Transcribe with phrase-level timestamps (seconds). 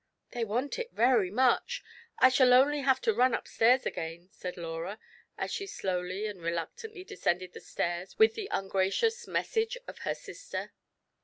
[0.33, 1.83] "They want it very much;
[2.17, 4.97] I shall only have to run up stairs again," said Laura,
[5.37, 10.73] as she slowly and reluctantly descended the stairs with the ungracious message of her sister.